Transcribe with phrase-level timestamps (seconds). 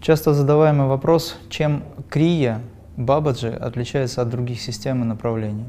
[0.00, 2.62] Часто задаваемый вопрос, чем крия
[2.96, 5.66] Бабаджи отличается от других систем и направлений.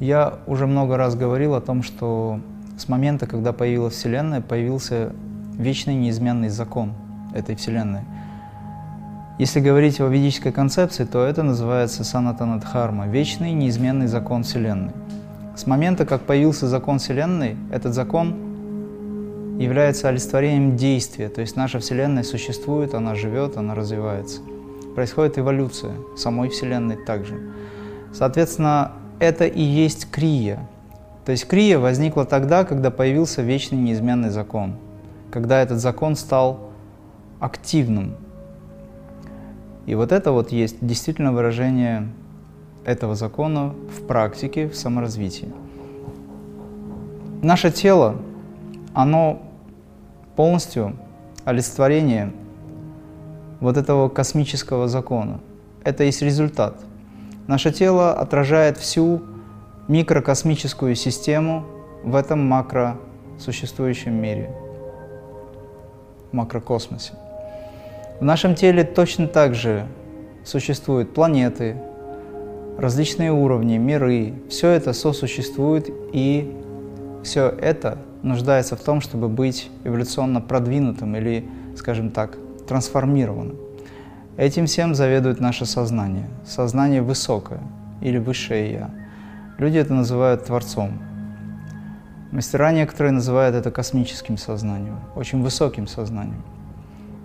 [0.00, 2.40] Я уже много раз говорил о том, что
[2.76, 5.12] с момента, когда появилась Вселенная, появился
[5.56, 6.92] вечный неизменный закон
[7.34, 8.02] этой Вселенной.
[9.38, 14.92] Если говорить о ведической концепции, то это называется санатанадхарма– вечный неизменный закон Вселенной.
[15.56, 18.43] С момента, как появился закон Вселенной, этот закон
[19.58, 24.40] является олицетворением действия, то есть наша Вселенная существует, она живет, она развивается.
[24.94, 27.40] Происходит эволюция самой Вселенной также.
[28.12, 30.68] Соответственно, это и есть крия.
[31.24, 34.76] То есть крия возникла тогда, когда появился вечный неизменный закон,
[35.30, 36.70] когда этот закон стал
[37.40, 38.14] активным.
[39.86, 42.08] И вот это вот есть действительно выражение
[42.84, 45.52] этого закона в практике, в саморазвитии.
[47.42, 48.16] Наше тело,
[48.94, 49.42] оно
[50.36, 50.96] полностью
[51.44, 52.32] олицетворение
[53.60, 55.40] вот этого космического закона.
[55.82, 56.76] Это есть результат.
[57.46, 59.22] Наше тело отражает всю
[59.88, 61.66] микрокосмическую систему
[62.02, 62.96] в этом макро
[63.38, 64.50] существующем мире,
[66.32, 67.12] макрокосмосе.
[68.20, 69.86] В нашем теле точно так же
[70.44, 71.76] существуют планеты,
[72.78, 74.34] различные уровни, миры.
[74.48, 76.56] Все это сосуществует, и
[77.22, 82.36] все это нуждается в том, чтобы быть эволюционно продвинутым или, скажем так,
[82.66, 83.56] трансформированным.
[84.36, 86.28] Этим всем заведует наше сознание.
[86.44, 87.60] Сознание высокое
[88.00, 88.90] или высшее «я».
[89.58, 90.98] Люди это называют Творцом.
[92.32, 96.42] Мастера некоторые называют это космическим сознанием, очень высоким сознанием.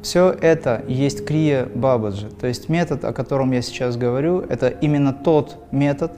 [0.04, 5.12] Все это есть крия Бабаджи, то есть метод, о котором я сейчас говорю, это именно
[5.12, 6.12] тот метод,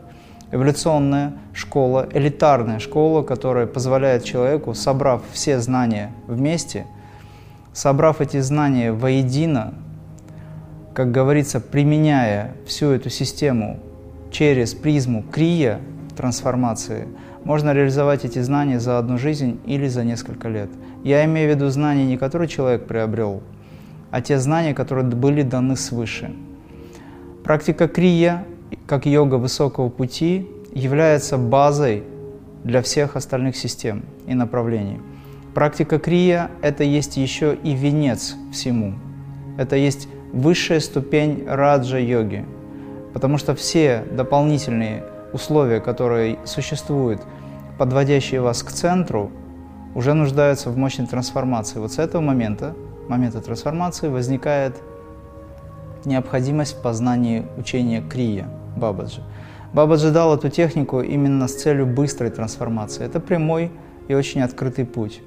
[0.51, 6.85] эволюционная школа, элитарная школа, которая позволяет человеку, собрав все знания вместе,
[7.73, 9.73] собрав эти знания воедино,
[10.93, 13.79] как говорится, применяя всю эту систему
[14.29, 15.79] через призму крия
[16.17, 17.07] трансформации,
[17.43, 20.69] можно реализовать эти знания за одну жизнь или за несколько лет.
[21.03, 23.41] Я имею в виду знания, не которые человек приобрел,
[24.11, 26.31] а те знания, которые были даны свыше.
[27.43, 28.45] Практика крия,
[28.87, 32.03] как йога высокого пути, является базой
[32.63, 34.99] для всех остальных систем и направлений.
[35.53, 38.93] Практика крия– это есть еще и венец всему.
[39.57, 42.45] Это есть высшая ступень раджа-йоги,
[43.13, 45.03] потому что все дополнительные
[45.33, 47.21] условия, которые существуют,
[47.77, 49.31] подводящие вас к центру,
[49.93, 51.79] уже нуждаются в мощной трансформации.
[51.79, 52.75] Вот с этого момента,
[53.09, 54.75] момента трансформации, возникает
[56.05, 59.21] необходимость в познании учения Крия Бабаджи.
[59.73, 63.05] Бабаджи дал эту технику именно с целью быстрой трансформации.
[63.05, 63.71] Это прямой
[64.07, 65.21] и очень открытый путь.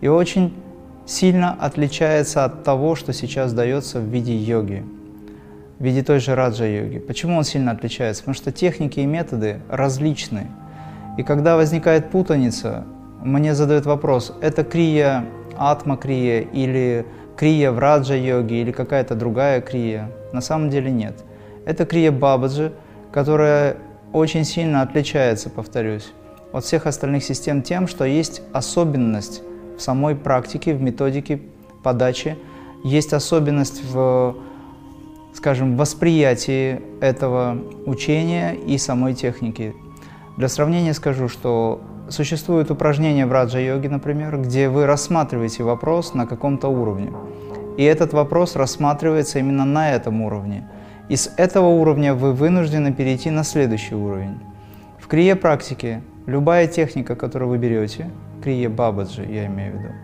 [0.00, 0.54] И очень
[1.06, 4.84] сильно отличается от того, что сейчас дается в виде йоги
[5.78, 6.98] в виде той же раджа-йоги.
[6.98, 8.22] Почему он сильно отличается?
[8.22, 10.48] Потому что техники и методы различны.
[11.18, 12.84] И когда возникает путаница,
[13.22, 15.24] мне задают вопрос, это крия
[15.56, 20.10] атма-крия или крия в раджа-йоге или какая-то другая крия?
[20.32, 21.24] На самом деле нет.
[21.64, 22.72] Это крия бабаджи,
[23.16, 23.78] которая
[24.12, 26.12] очень сильно отличается, повторюсь,
[26.52, 29.40] от всех остальных систем тем, что есть особенность
[29.78, 31.40] в самой практике, в методике
[31.82, 32.36] подачи,
[32.84, 34.36] есть особенность в
[35.32, 37.56] скажем, восприятии этого
[37.86, 39.74] учения и самой техники.
[40.36, 46.68] Для сравнения скажу, что существуют упражнения в раджа-йоге, например, где вы рассматриваете вопрос на каком-то
[46.68, 47.14] уровне.
[47.78, 50.68] И этот вопрос рассматривается именно на этом уровне.
[51.08, 54.38] И с этого уровня вы вынуждены перейти на следующий уровень.
[54.98, 58.10] В крие-практике любая техника, которую вы берете,
[58.42, 59.94] крие бабаджи я имею в виду,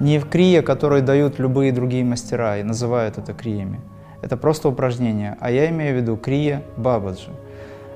[0.00, 3.80] не в крие, которые дают любые другие мастера и называют это криями–
[4.24, 7.28] это просто упражнение, а я имею в виду крия бабаджи.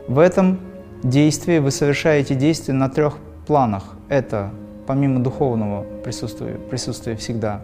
[0.09, 0.61] В этом
[1.03, 3.97] действии вы совершаете действие на трех планах.
[4.11, 4.51] Это
[4.87, 7.63] помимо духовного присутствия, присутствия всегда,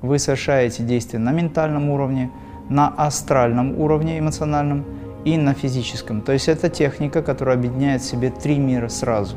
[0.00, 2.30] вы совершаете действие на ментальном уровне,
[2.68, 4.84] на астральном уровне эмоциональном
[5.24, 6.20] и на физическом.
[6.20, 9.36] То есть это техника, которая объединяет в себе три мира сразу.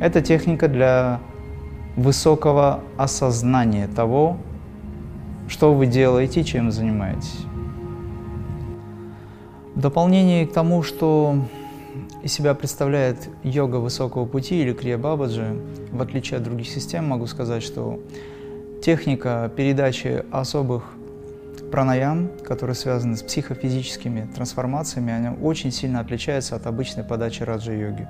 [0.00, 1.20] Это техника для
[1.96, 4.36] высокого осознания того,
[5.48, 7.44] что вы делаете чем занимаетесь.
[9.74, 11.36] В дополнение к тому, что
[12.22, 15.56] из себя представляет йога высокого пути или крия бабаджи,
[15.90, 17.98] в отличие от других систем, могу сказать, что
[18.82, 20.84] техника передачи особых
[21.70, 28.08] пранаям, которые связаны с психофизическими трансформациями, она очень сильно отличается от обычной подачи раджа-йоги.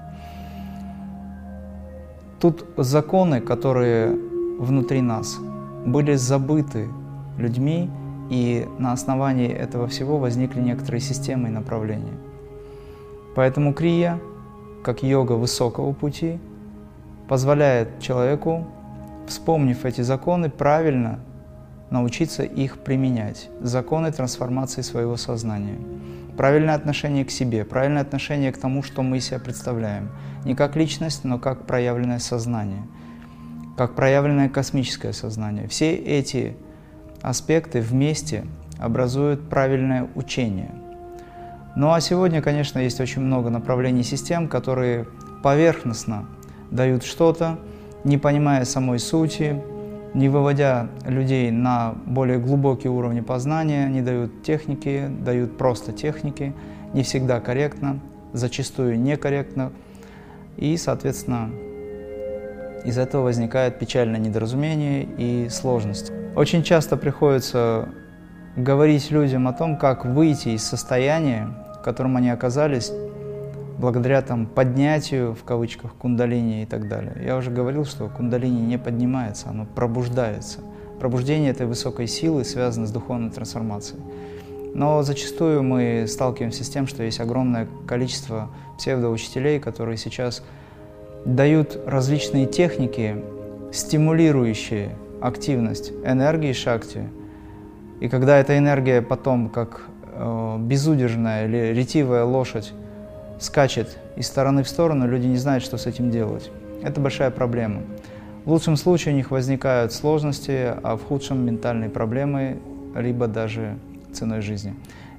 [2.40, 4.16] Тут законы, которые
[4.58, 5.38] внутри нас,
[5.84, 6.88] были забыты
[7.36, 7.90] людьми
[8.30, 12.14] и на основании этого всего возникли некоторые системы и направления.
[13.34, 14.18] Поэтому крия,
[14.82, 16.38] как йога высокого пути,
[17.28, 18.66] позволяет человеку,
[19.26, 21.20] вспомнив эти законы, правильно
[21.90, 23.50] научиться их применять.
[23.60, 25.78] Законы трансформации своего сознания.
[26.36, 30.10] Правильное отношение к себе, правильное отношение к тому, что мы себя представляем.
[30.44, 32.86] Не как личность, но как проявленное сознание,
[33.76, 35.68] как проявленное космическое сознание.
[35.68, 36.56] Все эти
[37.20, 38.46] аспекты вместе
[38.78, 40.70] образуют правильное учение.
[41.76, 45.06] Ну а сегодня, конечно, есть очень много направлений систем, которые
[45.42, 46.26] поверхностно
[46.70, 47.58] дают что-то,
[48.04, 49.62] не понимая самой сути,
[50.14, 56.54] не выводя людей на более глубокие уровни познания, не дают техники, дают просто техники,
[56.92, 58.00] не всегда корректно,
[58.32, 59.72] зачастую некорректно.
[60.56, 61.50] И, соответственно,
[62.84, 66.10] из этого возникает печальное недоразумение и сложность.
[66.34, 67.88] Очень часто приходится
[68.56, 71.48] говорить людям о том, как выйти из состояния,
[71.78, 72.92] в котором они оказались,
[73.80, 77.14] благодаря там поднятию, в кавычках, кундалини и так далее.
[77.24, 80.60] Я уже говорил, что кундалини не поднимается, оно пробуждается.
[81.00, 84.02] Пробуждение этой высокой силы связано с духовной трансформацией.
[84.74, 90.44] Но зачастую мы сталкиваемся с тем, что есть огромное количество псевдоучителей, которые сейчас
[91.24, 93.16] дают различные техники,
[93.72, 97.08] стимулирующие активность энергии шакти.
[98.00, 102.72] И когда эта энергия потом, как э, безудержная или ретивая лошадь,
[103.40, 106.50] скачет из стороны в сторону, люди не знают, что с этим делать.
[106.82, 107.82] Это большая проблема.
[108.44, 112.58] В лучшем случае у них возникают сложности, а в худшем ментальные проблемы,
[112.94, 113.78] либо даже
[114.12, 114.74] ценой жизни.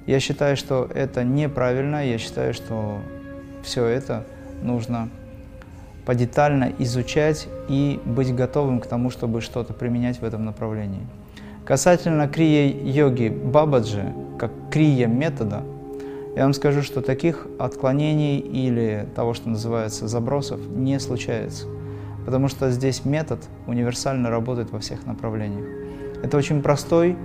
[0.06, 3.00] Я считаю, что это неправильно, я считаю, что
[3.62, 4.24] все это
[4.62, 5.08] нужно
[6.04, 11.06] подетально изучать и быть готовым к тому, чтобы что-то применять в этом направлении.
[11.64, 15.62] Касательно крия-йоги Бабаджи, как крия метода,
[16.34, 21.66] я вам скажу, что таких отклонений или того, что называется забросов, не случается.
[22.24, 25.66] Потому что здесь метод универсально работает во всех направлениях.
[26.22, 27.16] Это очень простой,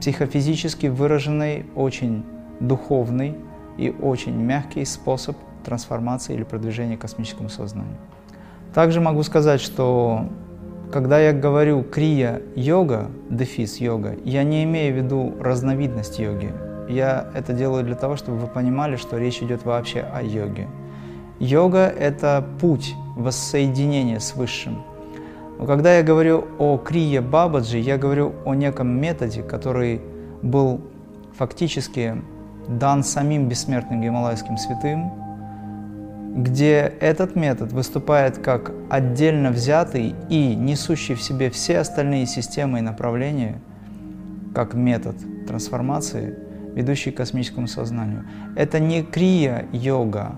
[0.00, 2.24] психофизически выраженный, очень
[2.60, 3.36] духовный
[3.76, 7.96] и очень мягкий способ трансформации или продвижения к космическому сознанию.
[8.74, 10.26] Также могу сказать, что
[10.92, 16.52] когда я говорю крия-йога, дефис йога, я не имею в виду разновидность йоги.
[16.90, 20.66] Я это делаю для того, чтобы вы понимали, что речь идет вообще о йоге.
[21.38, 24.82] Йога– это путь воссоединения с Высшим.
[25.58, 30.00] Но когда я говорю о крия Бабаджи, я говорю о неком методе, который
[30.42, 30.80] был
[31.38, 32.16] фактически
[32.66, 35.12] дан самим бессмертным гималайским святым,
[36.34, 42.82] где этот метод выступает как отдельно взятый и несущий в себе все остальные системы и
[42.82, 43.60] направления,
[44.54, 45.14] как метод
[45.46, 48.24] трансформации, ведущий к космическому сознанию.
[48.56, 50.36] Это не крия-йога,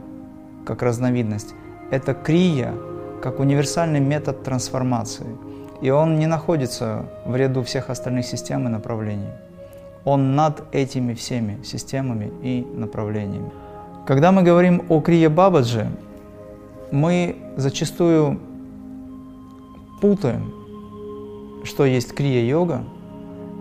[0.64, 1.55] как разновидность,
[1.90, 2.75] это крия,
[3.23, 5.26] как универсальный метод трансформации.
[5.81, 9.31] И он не находится в ряду всех остальных систем и направлений.
[10.05, 13.50] Он над этими всеми системами и направлениями.
[14.06, 15.88] Когда мы говорим о Крия Бабаджи,
[16.90, 18.40] мы зачастую
[20.00, 20.52] путаем,
[21.64, 22.85] что есть Крия-йога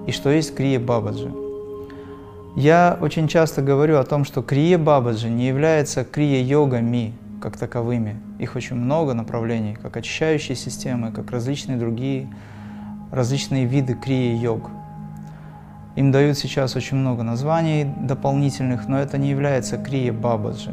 [0.08, 1.32] и что есть Крия Бабаджи.
[2.56, 8.20] Я очень часто говорю о том, что Крия Бабаджи не является Крия-йогами как таковыми.
[8.40, 12.28] Их очень много направлений, как очищающие системы, как различные другие,
[13.12, 14.70] различные виды Крия-йог–
[15.96, 20.72] им дают сейчас очень много названий дополнительных, но это не является крия Бабаджи.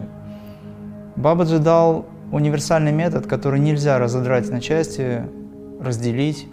[1.16, 5.24] Бабаджи дал универсальный метод, который нельзя разодрать на части,
[5.80, 6.46] разделить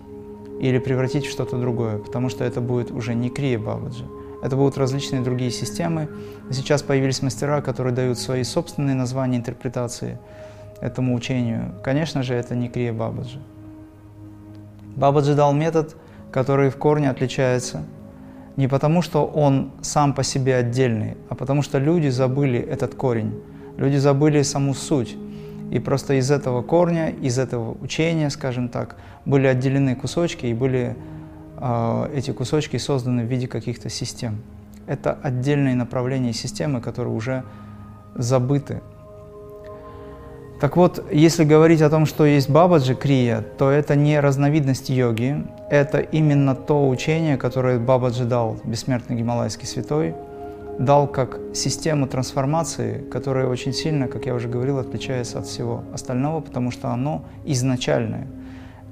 [0.60, 4.04] или превратить в что-то другое, потому что это будет уже не крия Бабаджи.
[4.46, 6.08] Это будут различные другие системы.
[6.52, 10.20] Сейчас появились мастера, которые дают свои собственные названия, интерпретации
[10.82, 11.74] этому учению.
[11.84, 13.40] Конечно же, это не крия Бабаджи.
[14.96, 15.96] Бабаджи дал метод,
[16.32, 17.84] который в корне отличается–
[18.56, 23.42] не потому, что он сам по себе отдельный, а потому что люди забыли этот корень,
[23.78, 25.18] люди забыли саму суть.
[25.72, 30.96] И просто из этого корня, из этого учения, скажем так, были отделены кусочки и были
[32.14, 34.42] эти кусочки созданы в виде каких-то систем.
[34.88, 37.44] Это отдельные направления системы, которые уже
[38.16, 38.82] забыты
[40.60, 45.46] так вот, если говорить о том, что есть Бабаджи Крия, то это не разновидность йоги,
[45.70, 50.16] это именно то учение, которое Бабаджи дал, бессмертный гималайский святой,
[50.80, 56.40] дал как систему трансформации, которая очень сильно, как я уже говорил, отличается от всего остального,
[56.40, 58.28] потому что оно изначальное.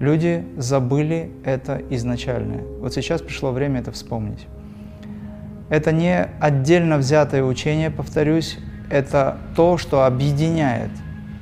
[0.03, 2.61] Люди забыли это изначальное.
[2.81, 4.47] Вот сейчас пришло время это вспомнить.
[5.69, 8.57] Это не отдельно взятое учение, повторюсь,
[8.89, 10.89] это то, что объединяет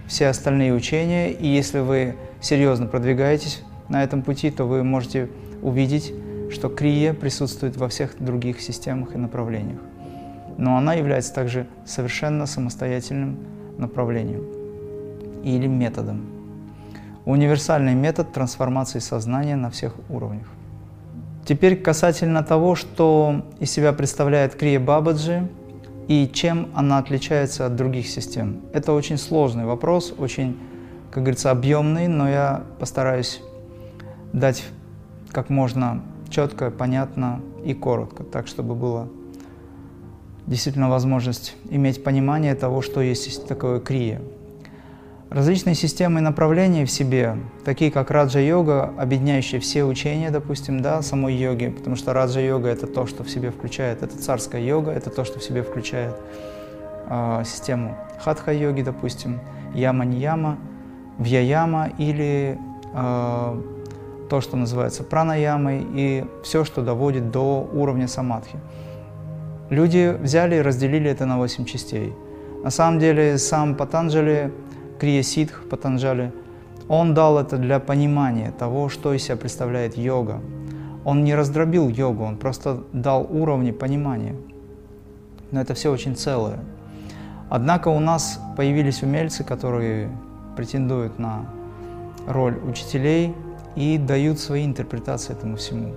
[0.05, 5.27] все остальные учения, и если вы серьезно продвигаетесь на этом пути, то вы можете
[5.63, 6.13] увидеть,
[6.51, 9.79] что крия присутствует во всех других системах и направлениях.
[10.59, 13.39] Но она является также совершенно самостоятельным
[13.79, 14.45] направлением
[15.43, 16.40] или методом.
[17.25, 20.47] Универсальный метод трансформации сознания на всех уровнях.
[21.45, 25.47] Теперь касательно того, что из себя представляет Крия Бабаджи
[26.07, 28.61] и чем она отличается от других систем.
[28.73, 30.59] Это очень сложный вопрос, очень,
[31.11, 33.41] как говорится, объемный, но я постараюсь
[34.33, 34.63] дать
[35.29, 39.09] как можно четко, понятно и коротко, так чтобы было
[40.47, 44.21] действительно возможность иметь понимание того, что есть такое крия.
[45.31, 51.33] Различные системы и направления в себе, такие как раджа-йога, объединяющие все учения, допустим, да, самой
[51.33, 55.23] йоги, потому что раджа-йога– это то, что в себе включает, это царская йога, это то,
[55.23, 56.17] что в себе включает
[57.09, 59.39] э, систему хатха-йоги, допустим,
[59.73, 60.57] яма-ньяма,
[61.17, 62.59] вьяяма или
[62.93, 63.61] э,
[64.29, 68.59] то, что называется пранаямой, и все, что доводит до уровня самадхи.
[69.69, 72.13] Люди взяли и разделили это на восемь частей.
[72.65, 74.51] На самом деле сам Патанджали
[75.01, 76.31] Крия Ситх Патанджали,
[76.87, 80.41] он дал это для понимания того, что из себя представляет йога.
[81.05, 84.35] Он не раздробил йогу, он просто дал уровни понимания.
[85.49, 86.59] Но это все очень целое.
[87.49, 90.11] Однако у нас появились умельцы, которые
[90.55, 91.47] претендуют на
[92.27, 93.33] роль учителей
[93.75, 95.95] и дают свои интерпретации этому всему.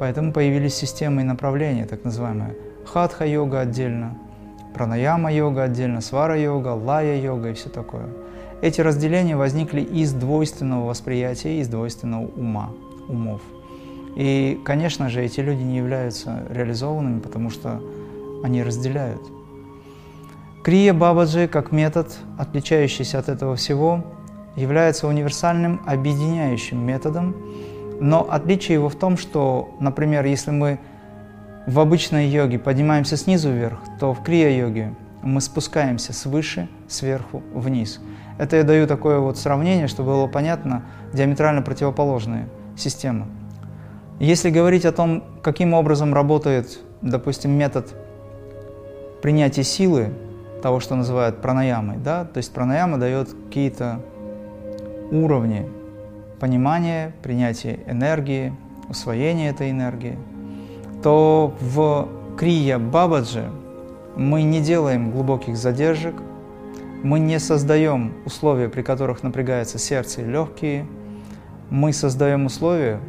[0.00, 4.18] Поэтому появились системы и направления, так называемая хатха-йога отдельно–
[4.74, 8.08] пранаяма-йога отдельно, свара-йога, лая-йога и все такое.
[8.60, 12.70] Эти разделения возникли из двойственного восприятия, из двойственного ума,
[13.08, 13.40] умов.
[14.16, 17.80] И, конечно же, эти люди не являются реализованными, потому что
[18.42, 19.22] они разделяют.
[20.64, 24.04] Крия Бабаджи как метод, отличающийся от этого всего,
[24.56, 27.36] является универсальным объединяющим методом,
[28.00, 30.80] но отличие его в том, что, например, если мы
[31.68, 38.00] в обычной йоге поднимаемся снизу вверх, то в крия-йоге мы спускаемся свыше, сверху, вниз.
[38.38, 43.26] Это я даю такое вот сравнение, чтобы было понятно, диаметрально противоположные системы.
[44.18, 47.94] Если говорить о том, каким образом работает, допустим, метод
[49.20, 50.14] принятия силы,
[50.62, 54.00] того, что называют пранаямой, да, то есть пранаяма дает какие-то
[55.10, 55.68] уровни
[56.40, 58.54] понимания, принятия энергии,
[58.88, 60.18] усвоения этой энергии–
[61.02, 63.50] то в Крия Бабаджи
[64.16, 66.14] мы не делаем глубоких задержек,
[67.02, 70.86] мы не создаем условия, при которых напрягается сердце и легкие,
[71.70, 73.00] мы создаем условия,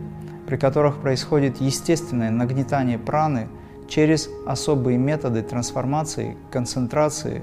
[0.48, 3.48] при которых происходит естественное нагнетание праны
[3.88, 7.42] через особые методы трансформации, концентрации,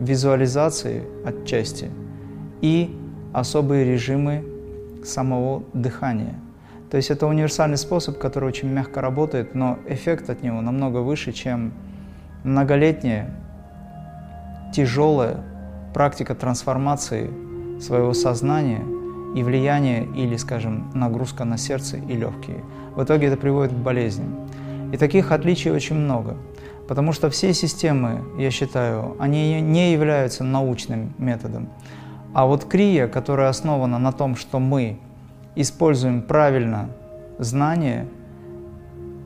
[0.00, 1.90] визуализации отчасти
[2.60, 2.96] и
[3.32, 4.44] особые режимы
[5.04, 6.34] самого дыхания–
[6.90, 11.32] то есть это универсальный способ, который очень мягко работает, но эффект от него намного выше,
[11.32, 11.72] чем
[12.44, 13.30] многолетняя,
[14.72, 15.44] тяжелая
[15.92, 17.30] практика трансформации
[17.80, 18.82] своего сознания
[19.34, 22.64] и влияние или, скажем, нагрузка на сердце и легкие.
[22.94, 24.48] В итоге это приводит к болезням.
[24.92, 26.38] И таких отличий очень много,
[26.88, 31.68] потому что все системы, я считаю, они не являются научным методом.
[32.32, 34.98] А вот крия, которая основана на том, что мы
[35.54, 36.90] используем правильно
[37.38, 38.06] знание,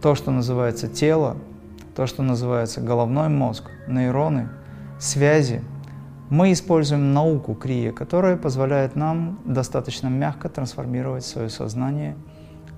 [0.00, 1.36] то, что называется тело,
[1.94, 4.48] то, что называется головной мозг, нейроны,
[4.98, 5.62] связи,
[6.30, 12.16] мы используем науку крия, которая позволяет нам достаточно мягко трансформировать свое сознание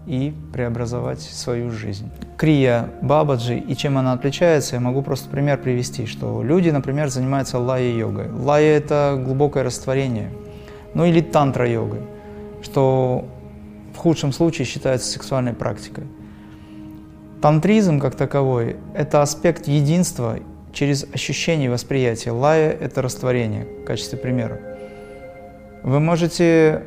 [0.06, 2.10] и преобразовать свою жизнь.
[2.36, 7.58] Крия Бабаджи и чем она отличается, я могу просто пример привести, что люди, например, занимаются
[7.58, 8.30] лая-йогой.
[8.32, 10.30] Лая– это глубокое растворение,
[10.94, 12.02] ну или тантра-йогой,
[12.60, 13.24] что
[13.94, 16.04] в худшем случае считается сексуальной практикой.
[17.40, 20.38] Тантризм как таковой– это аспект единства
[20.72, 22.32] через ощущение восприятия.
[22.32, 24.60] Лая– это растворение, в качестве примера.
[25.82, 26.82] Вы можете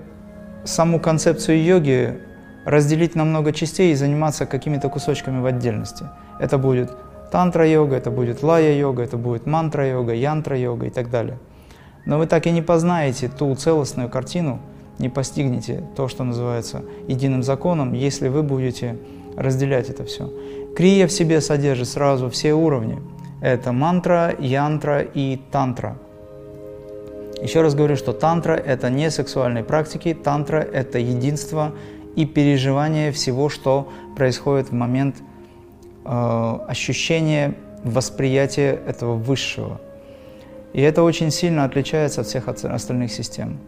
[0.66, 2.20] саму концепцию йоги
[2.66, 6.06] разделить на много частей и заниматься какими-то кусочками в отдельности.
[6.40, 6.92] Это будет
[7.32, 11.38] тантра-йога, это будет лая-йога, это будет мантра-йога, янтра-йога и так далее.
[12.06, 14.60] Но вы так и не познаете ту целостную картину–
[15.00, 18.98] не постигнете то, что называется единым законом, если вы будете
[19.36, 20.32] разделять это все.
[20.76, 23.02] Крия в себе содержит сразу все уровни.
[23.42, 25.98] Это мантра, янтра и тантра.
[27.42, 31.74] Еще раз говорю, что тантра– это не сексуальные практики, тантра– это единство
[32.16, 35.18] и переживание всего, что происходит в момент
[36.04, 39.80] э, ощущение восприятия этого высшего.
[40.74, 43.60] И это очень сильно отличается от всех остальных систем.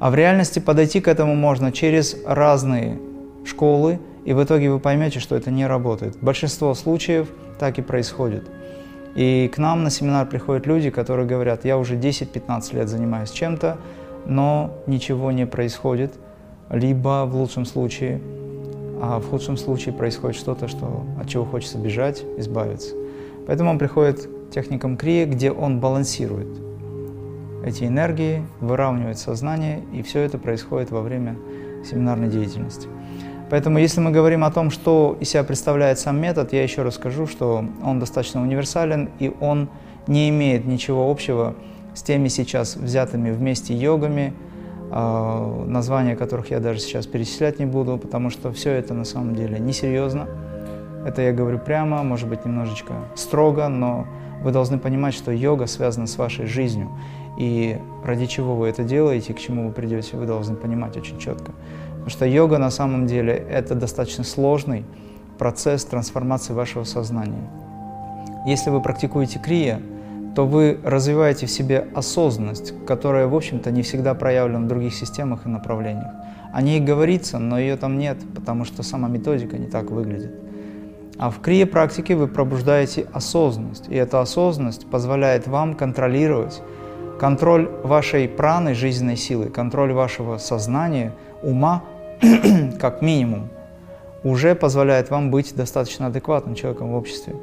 [0.00, 2.98] А в реальности подойти к этому можно через разные
[3.44, 6.16] школы, и в итоге вы поймете, что это не работает.
[6.22, 7.28] Большинство случаев
[7.58, 8.50] так и происходит.
[9.14, 13.76] И к нам на семинар приходят люди, которые говорят, я уже 10-15 лет занимаюсь чем-то,
[14.24, 16.14] но ничего не происходит,
[16.70, 18.22] либо в лучшем случае,
[19.02, 22.94] а в худшем случае происходит что-то, что, от чего хочется бежать, избавиться.
[23.46, 26.69] Поэтому он приходит к техникам крия, где он балансирует
[27.64, 31.36] эти энергии, выравнивает сознание, и все это происходит во время
[31.84, 32.88] семинарной деятельности.
[33.50, 37.26] Поэтому если мы говорим о том, что из себя представляет сам метод, я еще расскажу,
[37.26, 39.68] что он достаточно универсален, и он
[40.06, 41.54] не имеет ничего общего
[41.94, 44.34] с теми сейчас взятыми вместе йогами,
[44.92, 49.34] а, названия которых я даже сейчас перечислять не буду, потому что все это на самом
[49.34, 50.28] деле несерьезно.
[51.04, 54.06] Это я говорю прямо, может быть, немножечко строго, но
[54.42, 56.90] вы должны понимать, что йога связана с вашей жизнью.
[57.38, 61.52] И ради чего вы это делаете, к чему вы придете, вы должны понимать очень четко.
[61.90, 64.84] Потому что йога на самом деле это достаточно сложный
[65.38, 67.48] процесс трансформации вашего сознания.
[68.46, 69.80] Если вы практикуете крия,
[70.34, 75.46] то вы развиваете в себе осознанность, которая, в общем-то, не всегда проявлена в других системах
[75.46, 76.10] и направлениях.
[76.52, 80.34] О ней говорится, но ее там нет, потому что сама методика не так выглядит.
[81.18, 86.62] А в крия-практике вы пробуждаете осознанность, и эта осознанность позволяет вам контролировать
[87.20, 91.12] контроль вашей праны, жизненной силы, контроль вашего сознания,
[91.42, 91.84] ума,
[92.80, 93.50] как минимум,
[94.24, 97.34] уже позволяет вам быть достаточно адекватным человеком в обществе,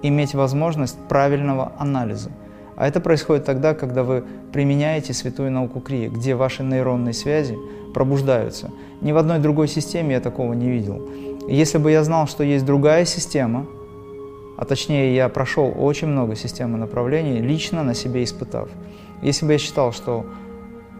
[0.00, 2.30] иметь возможность правильного анализа.
[2.76, 4.24] А это происходит тогда, когда вы
[4.54, 7.58] применяете святую науку Крия, где ваши нейронные связи
[7.92, 8.70] пробуждаются.
[9.02, 11.10] Ни в одной другой системе я такого не видел.
[11.46, 13.66] Если бы я знал, что есть другая система,
[14.56, 18.70] а точнее я прошел очень много систем и направлений, лично на себе испытав,
[19.22, 20.26] если бы я считал, что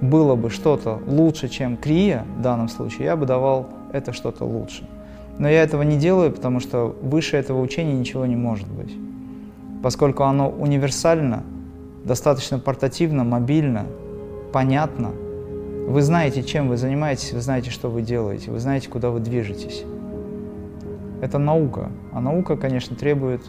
[0.00, 4.88] было бы что-то лучше, чем крия в данном случае, я бы давал это что-то лучше.
[5.38, 8.94] Но я этого не делаю, потому что выше этого учения ничего не может быть.
[9.82, 11.44] Поскольку оно универсально,
[12.04, 13.86] достаточно портативно, мобильно,
[14.52, 15.12] понятно,
[15.86, 19.84] вы знаете, чем вы занимаетесь, вы знаете, что вы делаете, вы знаете, куда вы движетесь.
[21.20, 21.90] Это наука.
[22.12, 23.42] А наука, конечно, требует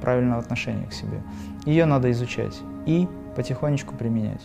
[0.00, 1.22] правильного отношения к себе.
[1.66, 4.42] Ее надо изучать и потихонечку применять.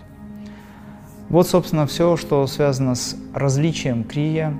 [1.30, 4.54] Вот, собственно, все, что связано с различием крия.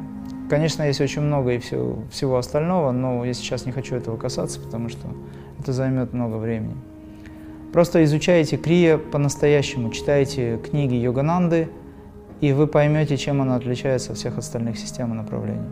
[0.50, 4.60] Конечно, есть очень много и все, всего остального, но я сейчас не хочу этого касаться,
[4.60, 5.08] потому что
[5.60, 6.76] это займет много времени.
[7.72, 11.68] Просто изучайте крия по-настоящему, читайте книги Йогананды,
[12.42, 15.68] и вы поймете, чем она отличается от всех остальных систем и направлений.